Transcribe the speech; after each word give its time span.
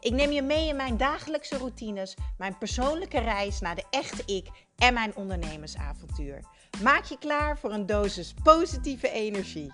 Ik 0.00 0.12
neem 0.12 0.30
je 0.30 0.42
mee 0.42 0.68
in 0.68 0.76
mijn 0.76 0.96
dagelijkse 0.96 1.58
routines, 1.58 2.16
mijn 2.36 2.58
persoonlijke 2.58 3.18
reis 3.18 3.60
naar 3.60 3.74
de 3.74 3.84
echte 3.90 4.22
ik 4.34 4.46
en 4.76 4.94
mijn 4.94 5.16
ondernemersavontuur. 5.16 6.40
Maak 6.82 7.04
je 7.04 7.18
klaar 7.18 7.58
voor 7.58 7.72
een 7.72 7.86
dosis 7.86 8.34
positieve 8.42 9.10
energie. 9.10 9.72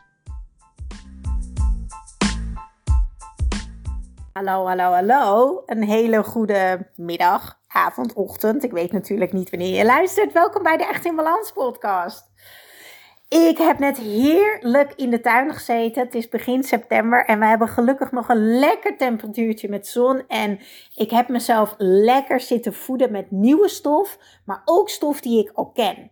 Hallo, 4.32 4.66
hallo, 4.66 4.92
hallo. 4.92 5.62
Een 5.66 5.82
hele 5.82 6.23
goede 6.23 6.91
middag, 6.96 7.59
avond, 7.68 8.12
ochtend. 8.12 8.65
Ik 8.65 8.73
weet 8.73 8.93
natuurlijk 8.93 9.32
niet 9.32 9.51
wanneer 9.51 9.77
je 9.77 9.84
luistert. 9.84 10.32
Welkom 10.32 10.62
bij 10.62 10.77
de 10.77 10.87
Echt 10.87 11.04
in 11.04 11.16
Balans 11.16 11.52
podcast. 11.52 12.32
Ik 13.34 13.59
heb 13.59 13.79
net 13.79 13.98
heerlijk 13.98 14.93
in 14.97 15.11
de 15.11 15.20
tuin 15.20 15.52
gezeten. 15.52 16.02
Het 16.02 16.15
is 16.15 16.29
begin 16.29 16.62
september 16.62 17.24
en 17.24 17.38
we 17.38 17.47
hebben 17.47 17.69
gelukkig 17.69 18.12
nog 18.12 18.29
een 18.29 18.59
lekker 18.59 18.97
temperatuurtje 18.97 19.69
met 19.69 19.87
zon. 19.87 20.27
En 20.29 20.60
ik 20.95 21.10
heb 21.10 21.29
mezelf 21.29 21.74
lekker 21.79 22.41
zitten 22.41 22.74
voeden 22.74 23.12
met 23.12 23.30
nieuwe 23.30 23.69
stof, 23.69 24.19
maar 24.45 24.62
ook 24.65 24.88
stof 24.88 25.20
die 25.20 25.38
ik 25.38 25.51
al 25.55 25.70
ken. 25.70 26.10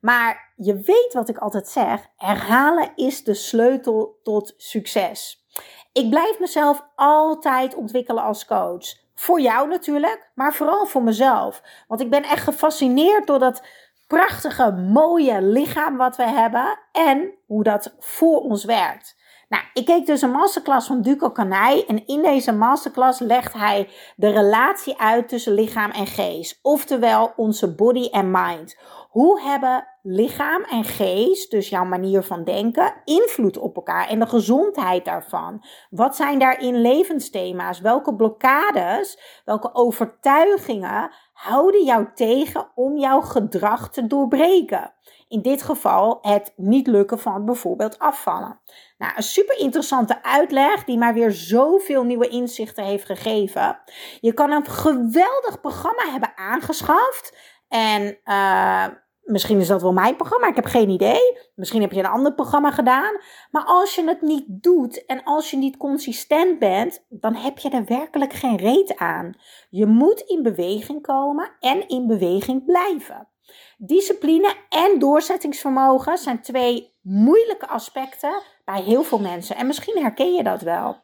Maar 0.00 0.52
je 0.56 0.74
weet 0.74 1.10
wat 1.12 1.28
ik 1.28 1.38
altijd 1.38 1.68
zeg: 1.68 2.06
herhalen 2.16 2.92
is 2.94 3.24
de 3.24 3.34
sleutel 3.34 4.18
tot 4.22 4.54
succes. 4.56 5.46
Ik 5.92 6.10
blijf 6.10 6.38
mezelf 6.38 6.86
altijd 6.94 7.74
ontwikkelen 7.74 8.22
als 8.22 8.46
coach. 8.46 8.86
Voor 9.14 9.40
jou 9.40 9.68
natuurlijk, 9.68 10.30
maar 10.34 10.54
vooral 10.54 10.86
voor 10.86 11.02
mezelf. 11.02 11.62
Want 11.88 12.00
ik 12.00 12.10
ben 12.10 12.22
echt 12.22 12.42
gefascineerd 12.42 13.26
door 13.26 13.38
dat 13.38 13.62
prachtige, 14.08 14.72
mooie 14.72 15.42
lichaam 15.42 15.96
wat 15.96 16.16
we 16.16 16.28
hebben 16.28 16.78
en 16.92 17.34
hoe 17.46 17.62
dat 17.62 17.94
voor 17.98 18.40
ons 18.40 18.64
werkt. 18.64 19.16
Nou, 19.48 19.62
ik 19.72 19.84
keek 19.84 20.06
dus 20.06 20.22
een 20.22 20.30
masterclass 20.30 20.86
van 20.86 21.02
Duco 21.02 21.30
Kanai 21.30 21.84
en 21.86 22.06
in 22.06 22.22
deze 22.22 22.52
masterclass 22.52 23.20
legt 23.20 23.52
hij 23.52 23.88
de 24.16 24.28
relatie 24.28 25.00
uit 25.00 25.28
tussen 25.28 25.52
lichaam 25.52 25.90
en 25.90 26.06
geest, 26.06 26.58
oftewel 26.62 27.32
onze 27.36 27.74
body 27.74 28.08
en 28.10 28.30
mind. 28.30 28.76
Hoe 29.08 29.40
hebben 29.40 29.86
lichaam 30.02 30.62
en 30.62 30.84
geest, 30.84 31.50
dus 31.50 31.68
jouw 31.68 31.84
manier 31.84 32.22
van 32.22 32.44
denken, 32.44 32.94
invloed 33.04 33.58
op 33.58 33.76
elkaar 33.76 34.08
en 34.08 34.18
de 34.18 34.26
gezondheid 34.26 35.04
daarvan? 35.04 35.64
Wat 35.90 36.16
zijn 36.16 36.38
daarin 36.38 36.80
levensthema's? 36.80 37.80
Welke 37.80 38.14
blokkades, 38.14 39.18
welke 39.44 39.74
overtuigingen 39.74 41.10
houden 41.32 41.84
jou 41.84 42.06
tegen 42.14 42.70
om 42.74 42.98
jouw 42.98 43.20
gedrag 43.20 43.90
te 43.90 44.06
doorbreken? 44.06 44.92
In 45.28 45.42
dit 45.42 45.62
geval 45.62 46.18
het 46.22 46.52
niet 46.56 46.86
lukken 46.86 47.18
van 47.18 47.44
bijvoorbeeld 47.44 47.98
afvallen. 47.98 48.60
Nou, 48.98 49.12
een 49.16 49.22
super 49.22 49.58
interessante 49.58 50.22
uitleg 50.22 50.84
die 50.84 50.98
mij 50.98 51.14
weer 51.14 51.32
zoveel 51.32 52.04
nieuwe 52.04 52.28
inzichten 52.28 52.84
heeft 52.84 53.04
gegeven. 53.04 53.80
Je 54.20 54.32
kan 54.32 54.50
een 54.50 54.66
geweldig 54.66 55.60
programma 55.60 56.10
hebben 56.10 56.36
aangeschaft. 56.36 57.36
En 57.68 58.18
uh, 58.24 58.86
misschien 59.22 59.60
is 59.60 59.66
dat 59.66 59.82
wel 59.82 59.92
mijn 59.92 60.16
programma, 60.16 60.48
ik 60.48 60.56
heb 60.56 60.64
geen 60.64 60.88
idee. 60.88 61.38
Misschien 61.54 61.80
heb 61.80 61.92
je 61.92 61.98
een 61.98 62.06
ander 62.06 62.34
programma 62.34 62.70
gedaan. 62.70 63.20
Maar 63.50 63.64
als 63.64 63.94
je 63.94 64.04
het 64.04 64.22
niet 64.22 64.44
doet 64.46 65.04
en 65.04 65.24
als 65.24 65.50
je 65.50 65.56
niet 65.56 65.76
consistent 65.76 66.58
bent, 66.58 67.04
dan 67.08 67.34
heb 67.34 67.58
je 67.58 67.70
er 67.70 67.84
werkelijk 67.84 68.32
geen 68.32 68.56
reet 68.56 68.96
aan. 68.96 69.34
Je 69.70 69.86
moet 69.86 70.20
in 70.20 70.42
beweging 70.42 71.02
komen 71.02 71.50
en 71.60 71.88
in 71.88 72.06
beweging 72.06 72.64
blijven. 72.64 73.28
Discipline 73.76 74.54
en 74.68 74.98
doorzettingsvermogen 74.98 76.18
zijn 76.18 76.42
twee 76.42 76.96
moeilijke 77.02 77.68
aspecten 77.68 78.42
bij 78.64 78.80
heel 78.82 79.02
veel 79.02 79.18
mensen. 79.18 79.56
En 79.56 79.66
misschien 79.66 80.02
herken 80.02 80.34
je 80.34 80.42
dat 80.42 80.62
wel. 80.62 80.96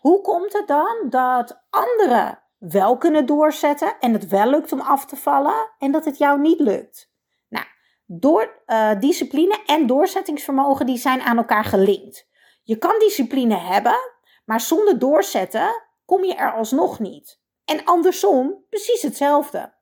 Hoe 0.00 0.20
komt 0.20 0.52
het 0.52 0.66
dan 0.66 0.96
dat 1.10 1.64
anderen 1.70 2.42
wel 2.58 2.96
kunnen 2.96 3.26
doorzetten 3.26 3.96
en 4.00 4.12
het 4.12 4.28
wel 4.28 4.46
lukt 4.46 4.72
om 4.72 4.80
af 4.80 5.06
te 5.06 5.16
vallen 5.16 5.70
en 5.78 5.92
dat 5.92 6.04
het 6.04 6.18
jou 6.18 6.40
niet 6.40 6.60
lukt? 6.60 7.12
Nou, 7.48 7.66
door, 8.06 8.62
uh, 8.66 9.00
discipline 9.00 9.62
en 9.66 9.86
doorzettingsvermogen 9.86 10.86
die 10.86 10.98
zijn 10.98 11.20
aan 11.20 11.36
elkaar 11.36 11.64
gelinkt. 11.64 12.28
Je 12.62 12.76
kan 12.76 12.98
discipline 12.98 13.56
hebben, 13.56 13.96
maar 14.44 14.60
zonder 14.60 14.98
doorzetten 14.98 15.82
kom 16.04 16.24
je 16.24 16.34
er 16.34 16.52
alsnog 16.52 16.98
niet. 16.98 17.40
En 17.64 17.84
andersom 17.84 18.64
precies 18.68 19.02
hetzelfde. 19.02 19.72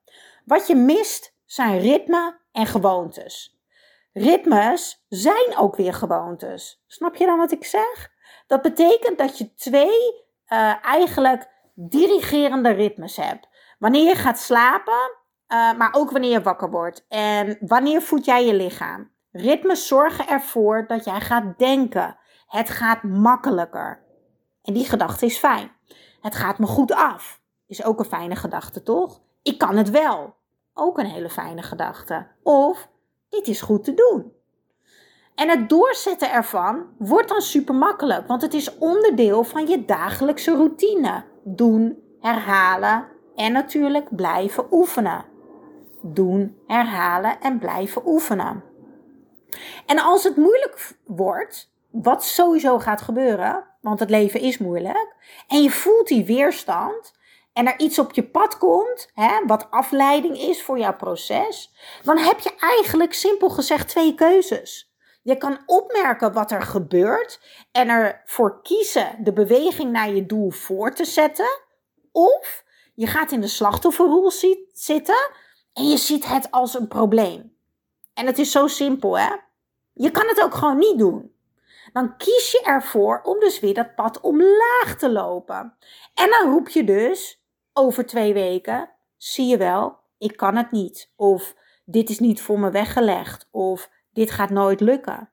Wat 0.44 0.66
je 0.66 0.74
mist 0.74 1.36
zijn 1.48 1.81
ritme 1.81 2.38
en 2.53 2.66
gewoontes. 2.66 3.60
Ritmes 4.12 5.04
zijn 5.09 5.56
ook 5.56 5.76
weer 5.76 5.94
gewoontes. 5.94 6.82
Snap 6.86 7.14
je 7.14 7.26
dan 7.26 7.38
wat 7.38 7.53
ik 7.53 7.64
zeg? 7.64 8.10
Dat 8.47 8.62
betekent 8.62 9.19
dat 9.19 9.38
je 9.38 9.54
twee 9.54 10.25
uh, 10.48 10.84
eigenlijk 10.84 11.48
dirigerende 11.75 12.70
ritmes 12.70 13.16
hebt. 13.16 13.48
Wanneer 13.78 14.09
je 14.09 14.14
gaat 14.14 14.38
slapen, 14.38 15.12
uh, 15.48 15.72
maar 15.72 15.92
ook 15.92 16.10
wanneer 16.10 16.31
je 16.31 16.42
wakker 16.42 16.70
wordt. 16.70 17.06
En 17.09 17.56
wanneer 17.60 18.03
voed 18.03 18.25
jij 18.25 18.47
je 18.47 18.54
lichaam? 18.54 19.10
Ritmes 19.30 19.86
zorgen 19.86 20.26
ervoor 20.26 20.86
dat 20.86 21.04
jij 21.04 21.20
gaat 21.20 21.59
denken. 21.59 22.19
Het 22.47 22.70
gaat 22.70 23.03
makkelijker. 23.03 24.03
En 24.62 24.75
die 24.75 24.88
gedachte 24.88 25.26
is 25.26 25.38
fijn. 25.38 25.72
Het 26.20 26.34
gaat 26.34 26.59
me 26.59 26.66
goed 26.66 26.92
af. 26.92 27.41
Is 27.66 27.84
ook 27.84 27.98
een 27.98 28.04
fijne 28.04 28.36
gedachte, 28.36 28.82
toch? 28.82 29.20
Ik 29.42 29.59
kan 29.59 29.76
het 29.76 29.91
wel 29.91 30.38
ook 30.78 30.99
een 30.99 31.06
hele 31.06 31.31
fijne 31.31 31.62
gedachte. 31.62 32.27
Of 32.43 32.89
dit 33.28 33.47
is 33.47 33.61
goed 33.61 33.84
te 33.84 33.94
doen. 33.94 34.33
En 35.34 35.49
het 35.49 35.69
doorzetten 35.69 36.33
ervan 36.33 36.87
wordt 36.99 37.28
dan 37.28 37.41
super 37.41 37.75
makkelijk, 37.75 38.27
want 38.27 38.43
het 38.43 38.55
is 38.55 38.78
onderdeel 38.78 39.44
van 39.44 39.66
je 39.66 39.84
dagelijkse 39.84 40.55
routine. 40.55 41.25
Doen, 41.44 42.03
herhalen 42.21 43.09
en 43.37 43.53
natuurlijk 43.53 44.16
blijven 44.16 44.66
oefenen. 44.71 45.25
Doen, 46.03 46.59
herhalen 46.66 47.41
en 47.41 47.59
blijven 47.59 48.03
oefenen. 48.06 48.65
En 49.87 49.99
als 49.99 50.25
het 50.25 50.37
moeilijk 50.37 50.97
wordt, 51.06 51.71
wat 51.91 52.25
sowieso 52.25 52.78
gaat 52.78 53.00
gebeuren, 53.00 53.65
want 53.81 54.00
het 54.00 54.10
leven 54.10 54.41
is 54.41 54.59
moeilijk, 54.59 55.15
en 55.49 55.62
je 55.62 55.71
voelt 55.71 56.09
die 56.09 56.25
weerstand, 56.25 57.17
en 57.58 57.66
er 57.66 57.78
iets 57.78 57.98
op 57.98 58.12
je 58.12 58.22
pad 58.22 58.58
komt, 58.58 59.10
hè, 59.14 59.46
wat 59.46 59.70
afleiding 59.70 60.38
is 60.38 60.62
voor 60.62 60.78
jouw 60.78 60.96
proces, 60.96 61.72
dan 62.02 62.19
heb 62.19 62.41
je 62.41 62.54
eigenlijk 62.58 63.12
simpel 63.12 63.48
gezegd 63.48 63.88
twee 63.88 64.14
keuzes. 64.14 64.92
Je 65.22 65.36
kan 65.36 65.58
opmerken 65.66 66.32
wat 66.32 66.50
er 66.50 66.62
gebeurt 66.62 67.41
en 67.72 67.88
ervoor 67.88 68.62
kiezen 68.62 69.16
de 69.20 69.32
beweging 69.32 69.92
naar 69.92 70.10
je 70.10 70.26
doel 70.26 70.50
voor 70.50 70.94
te 70.94 71.04
zetten. 71.04 71.60
Of 72.12 72.64
je 72.94 73.06
gaat 73.06 73.30
in 73.30 73.41
de 73.41 73.48
slachtofferrol 73.48 74.30
zitten 74.72 75.30
en 75.72 75.88
je 75.88 75.97
ziet 75.97 76.26
het 76.26 76.50
als 76.50 76.74
een 76.74 76.88
probleem. 76.88 77.56
En 78.14 78.26
het 78.26 78.38
is 78.38 78.50
zo 78.50 78.66
simpel, 78.66 79.18
hè? 79.18 79.30
Je 79.92 80.10
kan 80.10 80.26
het 80.26 80.42
ook 80.42 80.54
gewoon 80.54 80.78
niet 80.78 80.98
doen. 80.98 81.32
Dan 81.92 82.16
kies 82.16 82.50
je 82.50 82.62
ervoor 82.62 83.20
om 83.22 83.41
dus 83.41 83.60
weer 83.60 83.74
dat 83.74 83.94
pad 83.94 84.20
omlaag 84.20 84.97
te 84.98 85.10
lopen. 85.10 85.76
En 86.14 86.30
dan 86.30 86.52
roep 86.52 86.68
je 86.68 86.84
dus 86.84 87.38
over 87.78 88.06
twee 88.06 88.33
weken, 88.33 88.91
zie 89.16 89.47
je 89.47 89.56
wel, 89.56 89.99
ik 90.19 90.37
kan 90.37 90.56
het 90.56 90.71
niet. 90.71 91.12
Of 91.16 91.54
dit 91.84 92.10
is 92.10 92.19
niet 92.19 92.41
voor 92.41 92.59
me 92.59 92.71
weggelegd. 92.71 93.48
Of 93.51 93.91
dit 94.13 94.30
gaat 94.30 94.51
nooit 94.51 94.80
lukken. 94.80 95.33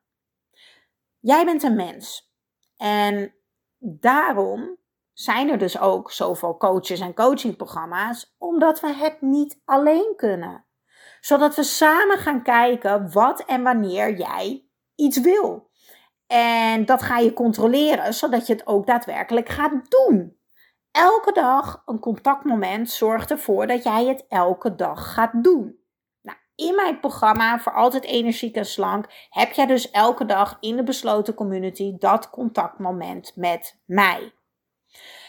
Jij 1.19 1.45
bent 1.45 1.63
een 1.63 1.75
mens. 1.75 2.33
En 2.77 3.33
daarom 3.79 4.77
zijn 5.13 5.49
er 5.49 5.57
dus 5.57 5.79
ook 5.79 6.11
zoveel 6.11 6.57
coaches 6.57 6.99
en 6.99 7.13
coachingprogramma's, 7.13 8.35
omdat 8.37 8.79
we 8.79 8.93
het 8.93 9.21
niet 9.21 9.61
alleen 9.65 10.13
kunnen. 10.15 10.65
Zodat 11.21 11.55
we 11.55 11.63
samen 11.63 12.17
gaan 12.17 12.43
kijken 12.43 13.11
wat 13.11 13.45
en 13.45 13.63
wanneer 13.63 14.17
jij 14.17 14.67
iets 14.95 15.19
wil. 15.19 15.69
En 16.27 16.85
dat 16.85 17.01
ga 17.01 17.17
je 17.17 17.33
controleren, 17.33 18.13
zodat 18.13 18.47
je 18.47 18.53
het 18.53 18.67
ook 18.67 18.87
daadwerkelijk 18.87 19.49
gaat 19.49 19.89
doen 19.89 20.37
elke 20.95 21.31
dag 21.31 21.81
een 21.85 21.99
contactmoment 21.99 22.89
zorgt 22.89 23.31
ervoor 23.31 23.67
dat 23.67 23.83
jij 23.83 24.05
het 24.05 24.25
elke 24.29 24.75
dag 24.75 25.13
gaat 25.13 25.43
doen. 25.43 25.79
Nou, 26.21 26.37
in 26.55 26.75
mijn 26.75 26.99
programma 26.99 27.59
voor 27.59 27.73
altijd 27.73 28.03
energiek 28.03 28.55
en 28.55 28.65
slank 28.65 29.05
heb 29.29 29.51
jij 29.51 29.65
dus 29.65 29.91
elke 29.91 30.25
dag 30.25 30.57
in 30.59 30.75
de 30.75 30.83
besloten 30.83 31.33
community 31.33 31.95
dat 31.97 32.29
contactmoment 32.29 33.31
met 33.35 33.81
mij. 33.85 34.33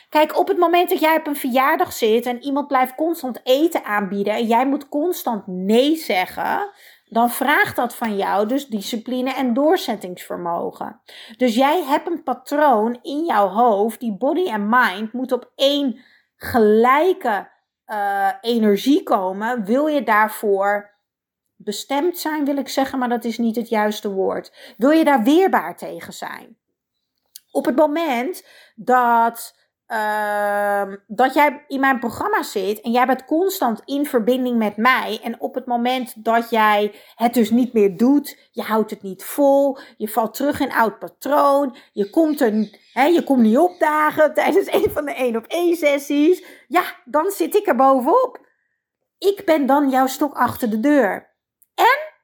Kijk, 0.08 0.38
op 0.38 0.48
het 0.48 0.58
moment 0.58 0.88
dat 0.88 1.00
jij 1.00 1.16
op 1.16 1.26
een 1.26 1.36
verjaardag 1.36 1.92
zit 1.92 2.26
en 2.26 2.42
iemand 2.42 2.66
blijft 2.66 2.94
constant 2.94 3.40
eten 3.44 3.84
aanbieden 3.84 4.34
en 4.34 4.46
jij 4.46 4.66
moet 4.66 4.88
constant 4.88 5.46
nee 5.46 5.96
zeggen, 5.96 6.70
dan 7.08 7.30
vraagt 7.30 7.76
dat 7.76 7.94
van 7.94 8.16
jou 8.16 8.46
dus 8.46 8.66
discipline 8.66 9.34
en 9.34 9.54
doorzettingsvermogen. 9.54 11.00
Dus 11.36 11.54
jij 11.54 11.82
hebt 11.82 12.06
een 12.06 12.22
patroon 12.22 12.98
in 13.02 13.24
jouw 13.24 13.48
hoofd, 13.48 14.00
die 14.00 14.16
body 14.16 14.48
en 14.48 14.68
mind 14.68 15.12
moet 15.12 15.32
op 15.32 15.52
één 15.54 16.00
gelijke 16.36 17.48
uh, 17.86 18.28
energie 18.40 19.02
komen. 19.02 19.64
Wil 19.64 19.86
je 19.86 20.02
daarvoor 20.02 20.94
bestemd 21.56 22.18
zijn, 22.18 22.44
wil 22.44 22.56
ik 22.56 22.68
zeggen, 22.68 22.98
maar 22.98 23.08
dat 23.08 23.24
is 23.24 23.38
niet 23.38 23.56
het 23.56 23.68
juiste 23.68 24.10
woord. 24.10 24.74
Wil 24.76 24.90
je 24.90 25.04
daar 25.04 25.22
weerbaar 25.22 25.76
tegen 25.76 26.12
zijn? 26.12 26.56
Op 27.50 27.64
het 27.64 27.76
moment 27.76 28.46
dat 28.74 29.65
uh, 29.88 30.82
dat 31.06 31.34
jij 31.34 31.64
in 31.68 31.80
mijn 31.80 31.98
programma 31.98 32.42
zit 32.42 32.80
en 32.80 32.90
jij 32.90 33.06
bent 33.06 33.24
constant 33.24 33.82
in 33.84 34.06
verbinding 34.06 34.58
met 34.58 34.76
mij. 34.76 35.20
En 35.22 35.40
op 35.40 35.54
het 35.54 35.66
moment 35.66 36.24
dat 36.24 36.50
jij 36.50 36.94
het 37.14 37.34
dus 37.34 37.50
niet 37.50 37.72
meer 37.72 37.96
doet, 37.96 38.48
je 38.50 38.62
houdt 38.62 38.90
het 38.90 39.02
niet 39.02 39.24
vol, 39.24 39.78
je 39.96 40.08
valt 40.08 40.34
terug 40.34 40.60
in 40.60 40.72
oud 40.72 40.98
patroon, 40.98 41.76
je 41.92 42.10
komt, 42.10 42.40
er, 42.40 42.78
hè, 42.92 43.04
je 43.04 43.22
komt 43.24 43.42
niet 43.42 43.58
opdagen 43.58 44.34
tijdens 44.34 44.72
een 44.82 44.90
van 44.90 45.04
de 45.04 45.14
één 45.14 45.36
op 45.36 45.46
één 45.46 45.76
sessies. 45.76 46.44
Ja, 46.68 46.82
dan 47.04 47.30
zit 47.30 47.54
ik 47.54 47.66
er 47.66 47.76
bovenop. 47.76 48.44
Ik 49.18 49.42
ben 49.44 49.66
dan 49.66 49.90
jouw 49.90 50.06
stok 50.06 50.34
achter 50.34 50.70
de 50.70 50.80
deur. 50.80 51.35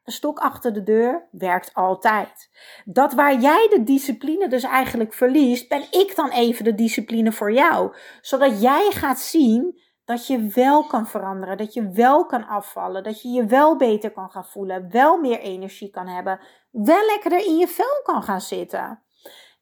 En 0.02 0.08
een 0.08 0.12
stok 0.12 0.38
achter 0.38 0.72
de 0.72 0.82
deur 0.82 1.28
werkt 1.30 1.74
altijd. 1.74 2.50
Dat 2.84 3.12
waar 3.12 3.40
jij 3.40 3.68
de 3.70 3.82
discipline 3.82 4.48
dus 4.48 4.62
eigenlijk 4.62 5.14
verliest, 5.14 5.68
ben 5.68 5.86
ik 5.90 6.12
dan 6.16 6.30
even 6.30 6.64
de 6.64 6.74
discipline 6.74 7.32
voor 7.32 7.52
jou. 7.52 7.96
Zodat 8.20 8.60
jij 8.60 8.90
gaat 8.90 9.20
zien 9.20 9.80
dat 10.04 10.26
je 10.26 10.46
wel 10.46 10.86
kan 10.86 11.06
veranderen, 11.06 11.56
dat 11.56 11.74
je 11.74 11.90
wel 11.90 12.26
kan 12.26 12.46
afvallen, 12.46 13.02
dat 13.02 13.22
je 13.22 13.28
je 13.28 13.46
wel 13.46 13.76
beter 13.76 14.12
kan 14.12 14.30
gaan 14.30 14.46
voelen, 14.46 14.90
wel 14.90 15.18
meer 15.18 15.38
energie 15.38 15.90
kan 15.90 16.08
hebben, 16.08 16.40
wel 16.70 17.06
lekkerder 17.06 17.46
in 17.46 17.56
je 17.56 17.68
vel 17.68 18.00
kan 18.02 18.22
gaan 18.22 18.40
zitten. 18.40 19.02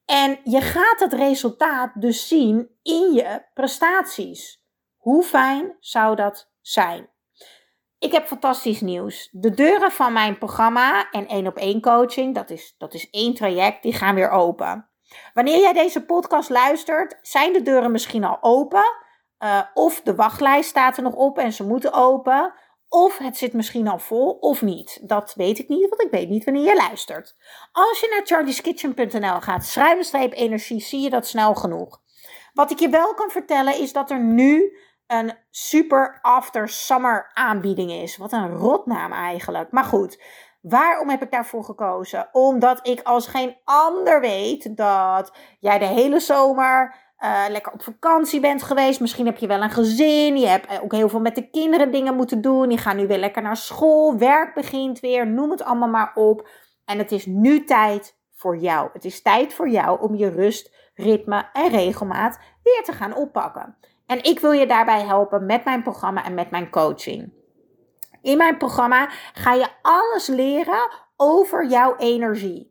En 0.04 0.40
je 0.44 0.60
gaat 0.60 1.00
het 1.00 1.12
resultaat 1.12 1.90
dus 1.94 2.28
zien 2.28 2.70
in 2.82 3.12
je 3.12 3.42
prestaties. 3.54 4.64
Hoe 4.96 5.22
fijn 5.22 5.76
zou 5.80 6.16
dat 6.16 6.52
zijn? 6.60 7.08
Ik 8.00 8.12
heb 8.12 8.26
fantastisch 8.26 8.80
nieuws. 8.80 9.28
De 9.32 9.50
deuren 9.50 9.92
van 9.92 10.12
mijn 10.12 10.38
programma 10.38 11.10
en 11.10 11.28
één 11.28 11.46
op 11.46 11.56
één 11.56 11.80
coaching, 11.80 12.34
dat 12.34 12.50
is, 12.50 12.74
dat 12.78 12.94
is 12.94 13.10
één 13.10 13.34
traject, 13.34 13.82
die 13.82 13.92
gaan 13.92 14.14
weer 14.14 14.30
open. 14.30 14.88
Wanneer 15.34 15.60
jij 15.60 15.72
deze 15.72 16.04
podcast 16.04 16.50
luistert, 16.50 17.18
zijn 17.22 17.52
de 17.52 17.62
deuren 17.62 17.90
misschien 17.90 18.24
al 18.24 18.38
open. 18.40 18.84
Uh, 19.38 19.60
of 19.74 20.00
de 20.00 20.14
wachtlijst 20.14 20.68
staat 20.68 20.96
er 20.96 21.02
nog 21.02 21.14
op 21.14 21.38
en 21.38 21.52
ze 21.52 21.64
moeten 21.64 21.92
open. 21.92 22.54
Of 22.88 23.18
het 23.18 23.36
zit 23.36 23.52
misschien 23.52 23.88
al 23.88 23.98
vol 23.98 24.30
of 24.30 24.62
niet. 24.62 24.98
Dat 25.02 25.34
weet 25.36 25.58
ik 25.58 25.68
niet, 25.68 25.88
want 25.88 26.02
ik 26.02 26.10
weet 26.10 26.28
niet 26.28 26.44
wanneer 26.44 26.64
je 26.64 26.76
luistert. 26.76 27.36
Als 27.72 28.00
je 28.00 28.08
naar 28.10 28.26
charlieskitchen.nl 28.26 29.40
gaat, 29.40 29.64
schuine 29.64 30.34
energie, 30.34 30.80
zie 30.80 31.00
je 31.00 31.10
dat 31.10 31.26
snel 31.26 31.54
genoeg. 31.54 32.00
Wat 32.52 32.70
ik 32.70 32.78
je 32.78 32.88
wel 32.88 33.14
kan 33.14 33.30
vertellen 33.30 33.78
is 33.78 33.92
dat 33.92 34.10
er 34.10 34.20
nu 34.20 34.78
een 35.10 35.32
super 35.50 36.18
after 36.22 36.68
summer 36.68 37.30
aanbieding 37.34 37.90
is. 37.90 38.16
Wat 38.16 38.32
een 38.32 38.56
rotnaam 38.56 39.12
eigenlijk. 39.12 39.70
Maar 39.70 39.84
goed, 39.84 40.22
waarom 40.60 41.08
heb 41.08 41.22
ik 41.22 41.30
daarvoor 41.30 41.64
gekozen? 41.64 42.28
Omdat 42.32 42.86
ik 42.86 43.00
als 43.02 43.26
geen 43.26 43.56
ander 43.64 44.20
weet 44.20 44.76
dat 44.76 45.32
jij 45.60 45.78
de 45.78 45.86
hele 45.86 46.20
zomer 46.20 46.94
uh, 47.18 47.44
lekker 47.48 47.72
op 47.72 47.82
vakantie 47.82 48.40
bent 48.40 48.62
geweest. 48.62 49.00
Misschien 49.00 49.26
heb 49.26 49.36
je 49.36 49.46
wel 49.46 49.62
een 49.62 49.70
gezin. 49.70 50.38
Je 50.38 50.46
hebt 50.46 50.80
ook 50.80 50.92
heel 50.92 51.08
veel 51.08 51.20
met 51.20 51.34
de 51.34 51.50
kinderen 51.50 51.90
dingen 51.90 52.14
moeten 52.14 52.40
doen. 52.40 52.68
Die 52.68 52.78
gaan 52.78 52.96
nu 52.96 53.06
weer 53.06 53.18
lekker 53.18 53.42
naar 53.42 53.56
school. 53.56 54.18
Werk 54.18 54.54
begint 54.54 55.00
weer. 55.00 55.26
Noem 55.26 55.50
het 55.50 55.62
allemaal 55.62 55.88
maar 55.88 56.12
op. 56.14 56.48
En 56.84 56.98
het 56.98 57.12
is 57.12 57.26
nu 57.26 57.64
tijd 57.64 58.18
voor 58.34 58.56
jou. 58.56 58.90
Het 58.92 59.04
is 59.04 59.22
tijd 59.22 59.54
voor 59.54 59.68
jou 59.68 60.00
om 60.00 60.14
je 60.14 60.30
rust, 60.30 60.74
ritme 60.94 61.48
en 61.52 61.68
regelmaat 61.68 62.38
weer 62.62 62.82
te 62.84 62.92
gaan 62.92 63.14
oppakken. 63.14 63.76
En 64.10 64.22
ik 64.22 64.40
wil 64.40 64.52
je 64.52 64.66
daarbij 64.66 65.00
helpen 65.00 65.46
met 65.46 65.64
mijn 65.64 65.82
programma 65.82 66.24
en 66.24 66.34
met 66.34 66.50
mijn 66.50 66.70
coaching. 66.70 67.32
In 68.22 68.36
mijn 68.36 68.56
programma 68.56 69.08
ga 69.32 69.52
je 69.52 69.68
alles 69.82 70.26
leren 70.26 70.88
over 71.16 71.66
jouw 71.66 71.96
energie. 71.96 72.70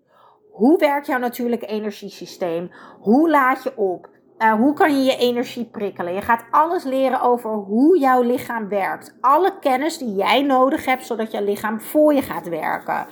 Hoe 0.52 0.78
werkt 0.78 1.08
jouw 1.08 1.18
natuurlijke 1.20 1.66
energiesysteem? 1.66 2.72
Hoe 3.00 3.30
laat 3.30 3.64
je 3.64 3.78
op? 3.78 4.10
Uh, 4.38 4.54
hoe 4.54 4.74
kan 4.74 4.98
je 4.98 5.04
je 5.04 5.18
energie 5.18 5.66
prikkelen? 5.66 6.14
Je 6.14 6.22
gaat 6.22 6.46
alles 6.52 6.84
leren 6.84 7.22
over 7.22 7.52
hoe 7.52 8.00
jouw 8.00 8.22
lichaam 8.22 8.70
werkt. 8.70 9.18
Alle 9.22 9.60
kennis 9.60 9.98
die 9.98 10.16
jij 10.16 10.42
nodig 10.42 10.86
hebt, 10.86 11.06
zodat 11.06 11.32
je 11.32 11.44
lichaam 11.44 11.82
voor 11.82 12.14
je 12.14 12.22
gaat 12.22 12.50
werken. 12.50 13.08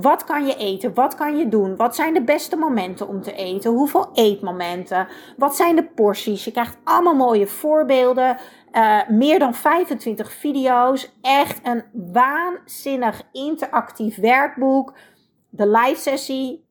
Wat 0.00 0.24
kan 0.24 0.46
je 0.46 0.56
eten? 0.56 0.94
Wat 0.94 1.14
kan 1.14 1.36
je 1.36 1.48
doen? 1.48 1.76
Wat 1.76 1.94
zijn 1.94 2.14
de 2.14 2.22
beste 2.22 2.56
momenten 2.56 3.08
om 3.08 3.22
te 3.22 3.32
eten? 3.32 3.70
Hoeveel 3.70 4.10
eetmomenten? 4.12 5.08
Wat 5.36 5.56
zijn 5.56 5.76
de 5.76 5.84
porties? 5.84 6.44
Je 6.44 6.50
krijgt 6.50 6.76
allemaal 6.84 7.14
mooie 7.14 7.46
voorbeelden. 7.46 8.36
Uh, 8.72 9.08
meer 9.08 9.38
dan 9.38 9.54
25 9.54 10.32
video's. 10.32 11.12
Echt 11.20 11.60
een 11.62 11.84
waanzinnig 12.12 13.22
interactief 13.32 14.16
werkboek. 14.16 14.92
De 15.48 15.68
live 15.68 16.00
sessie 16.00 16.66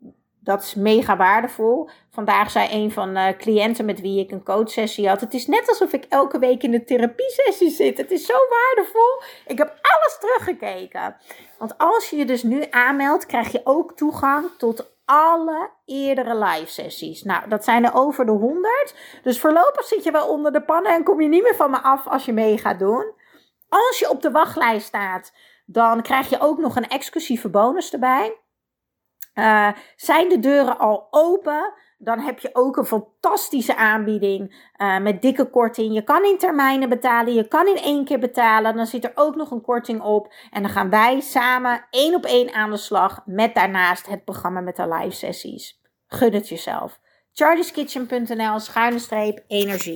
dat 0.45 0.63
is 0.63 0.75
mega 0.75 1.17
waardevol. 1.17 1.89
Vandaag 2.11 2.51
zei 2.51 2.67
een 2.71 2.91
van 2.91 3.13
de 3.13 3.35
cliënten 3.37 3.85
met 3.85 4.01
wie 4.01 4.19
ik 4.19 4.31
een 4.31 4.43
coachsessie 4.43 5.07
had: 5.07 5.21
Het 5.21 5.33
is 5.33 5.47
net 5.47 5.69
alsof 5.69 5.93
ik 5.93 6.05
elke 6.09 6.39
week 6.39 6.63
in 6.63 6.73
een 6.73 6.85
therapiesessie 6.85 7.69
zit. 7.69 7.97
Het 7.97 8.11
is 8.11 8.25
zo 8.25 8.33
waardevol. 8.33 9.21
Ik 9.47 9.57
heb 9.57 9.67
alles 9.67 10.17
teruggekeken. 10.19 11.15
Want 11.57 11.77
als 11.77 12.09
je 12.09 12.15
je 12.15 12.25
dus 12.25 12.43
nu 12.43 12.63
aanmeldt, 12.69 13.25
krijg 13.25 13.51
je 13.51 13.61
ook 13.63 13.95
toegang 13.95 14.49
tot 14.57 14.93
alle 15.05 15.69
eerdere 15.85 16.37
live 16.37 16.71
sessies. 16.71 17.23
Nou, 17.23 17.49
dat 17.49 17.63
zijn 17.63 17.85
er 17.85 17.93
over 17.93 18.25
de 18.25 18.31
100. 18.31 18.95
Dus 19.23 19.39
voorlopig 19.39 19.85
zit 19.85 20.03
je 20.03 20.11
wel 20.11 20.27
onder 20.27 20.51
de 20.51 20.61
pannen 20.61 20.93
en 20.93 21.03
kom 21.03 21.21
je 21.21 21.27
niet 21.27 21.43
meer 21.43 21.55
van 21.55 21.71
me 21.71 21.81
af 21.81 22.07
als 22.07 22.25
je 22.25 22.33
mee 22.33 22.57
gaat 22.57 22.79
doen. 22.79 23.13
Als 23.69 23.99
je 23.99 24.09
op 24.09 24.21
de 24.21 24.31
wachtlijst 24.31 24.87
staat, 24.87 25.33
dan 25.65 26.01
krijg 26.01 26.29
je 26.29 26.39
ook 26.39 26.57
nog 26.57 26.75
een 26.75 26.87
exclusieve 26.87 27.49
bonus 27.49 27.93
erbij. 27.93 28.44
Uh, 29.35 29.69
zijn 29.95 30.29
de 30.29 30.39
deuren 30.39 30.77
al 30.77 31.07
open, 31.11 31.73
dan 31.97 32.19
heb 32.19 32.39
je 32.39 32.49
ook 32.53 32.77
een 32.77 32.85
fantastische 32.85 33.75
aanbieding 33.75 34.69
uh, 34.77 34.99
met 34.99 35.21
dikke 35.21 35.49
korting. 35.49 35.93
Je 35.93 36.03
kan 36.03 36.23
in 36.23 36.37
termijnen 36.37 36.89
betalen, 36.89 37.33
je 37.33 37.47
kan 37.47 37.67
in 37.67 37.77
één 37.77 38.05
keer 38.05 38.19
betalen. 38.19 38.75
Dan 38.75 38.85
zit 38.85 39.03
er 39.03 39.11
ook 39.15 39.35
nog 39.35 39.51
een 39.51 39.61
korting 39.61 40.01
op. 40.01 40.33
En 40.51 40.61
dan 40.61 40.71
gaan 40.71 40.89
wij 40.89 41.19
samen 41.19 41.85
één 41.89 42.15
op 42.15 42.25
één 42.25 42.53
aan 42.53 42.69
de 42.69 42.77
slag 42.77 43.21
met 43.25 43.55
daarnaast 43.55 44.07
het 44.07 44.23
programma 44.23 44.59
met 44.59 44.75
de 44.75 44.87
live 44.87 45.15
sessies. 45.15 45.81
Gun 46.07 46.33
het 46.33 46.49
jezelf. 46.49 46.99
charlieskitchen.nl 47.31 48.59
schuine 48.59 48.99
streep 48.99 49.43
energie. 49.47 49.93